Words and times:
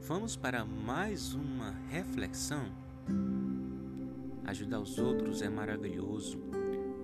Vamos 0.00 0.36
para 0.36 0.64
mais 0.64 1.32
uma 1.32 1.70
reflexão? 1.88 2.66
Ajudar 4.44 4.80
os 4.80 4.98
outros 4.98 5.42
é 5.42 5.48
maravilhoso, 5.48 6.38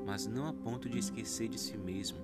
mas 0.05 0.27
não 0.27 0.47
a 0.47 0.53
ponto 0.53 0.89
de 0.89 0.99
esquecer 0.99 1.49
de 1.49 1.59
si 1.59 1.79
mesmo. 1.79 2.19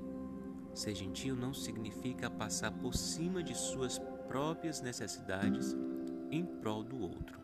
Ser 0.74 0.94
gentil 0.94 1.36
não 1.36 1.54
significa 1.54 2.28
passar 2.28 2.72
por 2.72 2.94
cima 2.94 3.42
de 3.42 3.54
suas 3.54 3.98
próprias 4.26 4.82
necessidades 4.82 5.76
em 6.30 6.44
prol 6.44 6.82
do 6.82 7.00
outro. 7.00 7.38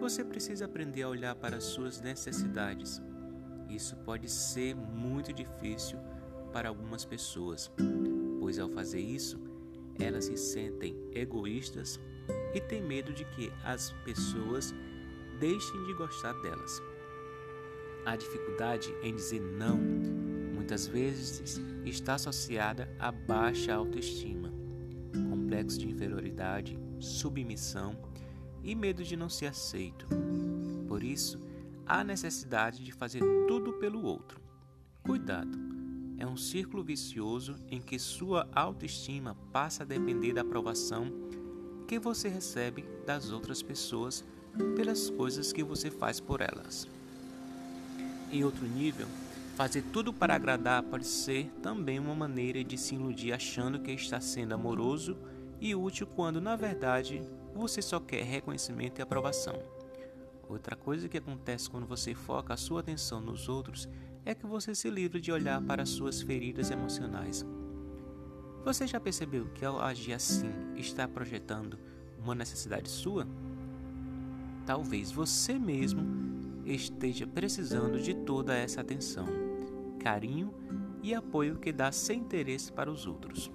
Você 0.00 0.24
precisa 0.24 0.64
aprender 0.64 1.02
a 1.02 1.08
olhar 1.08 1.34
para 1.34 1.60
suas 1.60 2.00
necessidades. 2.00 3.00
Isso 3.68 3.94
pode 3.98 4.30
ser 4.30 4.74
muito 4.74 5.32
difícil 5.32 5.98
para 6.52 6.68
algumas 6.68 7.04
pessoas, 7.04 7.70
pois 8.40 8.58
ao 8.58 8.68
fazer 8.70 9.00
isso, 9.00 9.38
elas 9.98 10.26
se 10.26 10.36
sentem 10.36 10.96
egoístas 11.12 12.00
e 12.54 12.60
têm 12.60 12.82
medo 12.82 13.12
de 13.12 13.24
que 13.24 13.52
as 13.64 13.92
pessoas 14.04 14.74
deixem 15.38 15.84
de 15.84 15.94
gostar 15.94 16.32
delas. 16.40 16.82
A 18.06 18.16
dificuldade 18.16 18.94
em 19.02 19.14
dizer 19.14 19.40
não 19.40 19.78
muitas 20.54 20.86
vezes 20.86 21.60
está 21.84 22.14
associada 22.14 22.88
a 22.98 23.12
baixa 23.12 23.74
autoestima, 23.74 24.52
complexo 25.30 25.78
de 25.78 25.88
inferioridade, 25.88 26.78
submissão 26.98 27.96
e 28.62 28.74
medo 28.74 29.02
de 29.04 29.16
não 29.16 29.28
ser 29.28 29.46
aceito. 29.46 30.06
Por 30.88 31.02
isso, 31.02 31.38
há 31.86 32.02
necessidade 32.02 32.82
de 32.82 32.92
fazer 32.92 33.20
tudo 33.46 33.74
pelo 33.74 34.02
outro. 34.02 34.40
Cuidado! 35.02 35.73
É 36.18 36.26
um 36.26 36.36
círculo 36.36 36.82
vicioso 36.82 37.56
em 37.70 37.80
que 37.80 37.98
sua 37.98 38.48
autoestima 38.54 39.36
passa 39.52 39.82
a 39.82 39.86
depender 39.86 40.32
da 40.32 40.42
aprovação 40.42 41.12
que 41.86 41.98
você 41.98 42.28
recebe 42.28 42.84
das 43.06 43.30
outras 43.30 43.62
pessoas 43.62 44.24
pelas 44.76 45.10
coisas 45.10 45.52
que 45.52 45.62
você 45.62 45.90
faz 45.90 46.20
por 46.20 46.40
elas. 46.40 46.88
Em 48.30 48.44
outro 48.44 48.66
nível, 48.66 49.06
fazer 49.56 49.82
tudo 49.92 50.12
para 50.12 50.34
agradar 50.34 50.82
pode 50.82 51.06
ser 51.06 51.50
também 51.62 51.98
uma 51.98 52.14
maneira 52.14 52.62
de 52.64 52.78
se 52.78 52.94
iludir 52.94 53.32
achando 53.32 53.80
que 53.80 53.92
está 53.92 54.20
sendo 54.20 54.54
amoroso 54.54 55.16
e 55.60 55.74
útil 55.74 56.06
quando 56.06 56.40
na 56.40 56.56
verdade 56.56 57.22
você 57.54 57.80
só 57.80 58.00
quer 58.00 58.24
reconhecimento 58.24 58.98
e 58.98 59.02
aprovação. 59.02 59.60
Outra 60.48 60.76
coisa 60.76 61.08
que 61.08 61.18
acontece 61.18 61.70
quando 61.70 61.86
você 61.86 62.14
foca 62.14 62.54
a 62.54 62.56
sua 62.56 62.80
atenção 62.80 63.20
nos 63.20 63.48
outros 63.48 63.88
é 64.24 64.34
que 64.34 64.46
você 64.46 64.74
se 64.74 64.88
livra 64.88 65.20
de 65.20 65.30
olhar 65.30 65.60
para 65.62 65.84
suas 65.84 66.22
feridas 66.22 66.70
emocionais. 66.70 67.44
Você 68.64 68.86
já 68.86 68.98
percebeu 68.98 69.46
que 69.54 69.64
ao 69.64 69.78
agir 69.80 70.14
assim 70.14 70.50
está 70.76 71.06
projetando 71.06 71.78
uma 72.18 72.34
necessidade 72.34 72.88
sua? 72.88 73.26
Talvez 74.64 75.12
você 75.12 75.58
mesmo 75.58 76.02
esteja 76.64 77.26
precisando 77.26 78.00
de 78.00 78.14
toda 78.14 78.54
essa 78.54 78.80
atenção, 78.80 79.26
carinho 80.00 80.54
e 81.02 81.14
apoio 81.14 81.58
que 81.58 81.70
dá 81.70 81.92
sem 81.92 82.20
interesse 82.20 82.72
para 82.72 82.90
os 82.90 83.06
outros. 83.06 83.50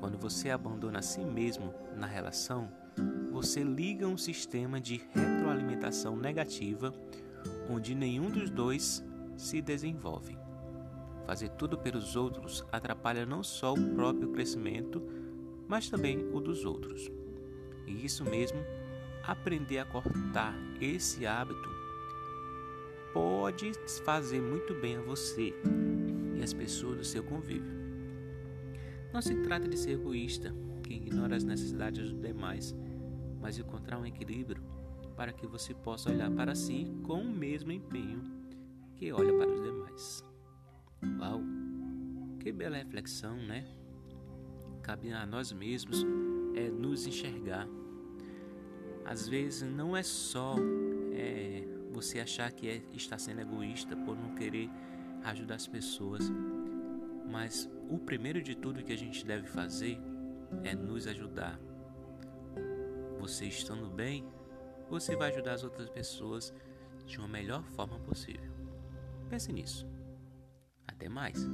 Quando 0.00 0.18
você 0.18 0.50
abandona 0.50 0.98
a 0.98 1.02
si 1.02 1.20
mesmo 1.20 1.72
na 1.96 2.06
relação, 2.06 2.68
você 3.30 3.62
liga 3.62 4.08
um 4.08 4.18
sistema 4.18 4.80
de 4.80 5.00
retroalimentação 5.14 6.16
negativa 6.16 6.92
onde 7.70 7.94
nenhum 7.94 8.30
dos 8.30 8.50
dois 8.50 9.04
se 9.38 9.62
desenvolve. 9.62 10.36
Fazer 11.24 11.50
tudo 11.50 11.78
pelos 11.78 12.16
outros 12.16 12.64
atrapalha 12.72 13.24
não 13.24 13.42
só 13.42 13.72
o 13.72 13.94
próprio 13.94 14.30
crescimento, 14.32 15.00
mas 15.68 15.88
também 15.88 16.28
o 16.32 16.40
dos 16.40 16.64
outros. 16.64 17.10
E 17.86 18.04
isso 18.04 18.24
mesmo 18.24 18.58
aprender 19.22 19.78
a 19.78 19.84
cortar 19.84 20.54
esse 20.80 21.26
hábito 21.26 21.68
pode 23.12 23.72
fazer 24.04 24.40
muito 24.40 24.74
bem 24.74 24.96
a 24.96 25.02
você 25.02 25.54
e 26.34 26.42
as 26.42 26.52
pessoas 26.52 26.98
do 26.98 27.04
seu 27.04 27.22
convívio. 27.22 27.78
Não 29.12 29.22
se 29.22 29.34
trata 29.42 29.68
de 29.68 29.76
ser 29.76 29.92
egoísta, 29.92 30.54
que 30.82 30.94
ignora 30.94 31.36
as 31.36 31.44
necessidades 31.44 32.10
dos 32.10 32.20
demais, 32.20 32.74
mas 33.40 33.58
encontrar 33.58 33.98
um 33.98 34.06
equilíbrio 34.06 34.62
para 35.16 35.32
que 35.32 35.46
você 35.46 35.74
possa 35.74 36.10
olhar 36.10 36.30
para 36.30 36.54
si 36.54 36.86
com 37.04 37.20
o 37.20 37.28
mesmo 37.28 37.72
empenho 37.72 38.37
que 38.98 39.12
olha 39.12 39.32
para 39.32 39.50
os 39.50 39.62
demais. 39.62 40.24
Uau! 41.18 41.40
Que 42.40 42.52
bela 42.52 42.76
reflexão, 42.76 43.36
né? 43.36 43.66
Cabe 44.82 45.12
a 45.12 45.24
nós 45.24 45.52
mesmos 45.52 46.04
é 46.54 46.68
nos 46.70 47.06
enxergar 47.06 47.68
às 49.08 49.26
vezes 49.26 49.62
não 49.62 49.96
é 49.96 50.02
só 50.02 50.54
é, 51.14 51.64
você 51.90 52.20
achar 52.20 52.52
que 52.52 52.68
é, 52.68 52.82
está 52.92 53.16
sendo 53.16 53.40
egoísta 53.40 53.96
por 53.96 54.14
não 54.14 54.34
querer 54.34 54.68
ajudar 55.24 55.54
as 55.54 55.66
pessoas, 55.66 56.30
mas 57.26 57.70
o 57.88 57.98
primeiro 57.98 58.42
de 58.42 58.54
tudo 58.54 58.84
que 58.84 58.92
a 58.92 58.98
gente 58.98 59.24
deve 59.24 59.46
fazer 59.46 59.98
é 60.62 60.74
nos 60.74 61.06
ajudar. 61.06 61.58
Você 63.18 63.46
estando 63.46 63.88
bem, 63.88 64.26
você 64.90 65.16
vai 65.16 65.30
ajudar 65.30 65.54
as 65.54 65.64
outras 65.64 65.88
pessoas 65.88 66.52
de 67.06 67.18
uma 67.18 67.28
melhor 67.28 67.64
forma 67.64 67.98
possível. 68.00 68.57
Pense 69.28 69.52
nisso. 69.52 69.86
Até 70.86 71.08
mais. 71.08 71.46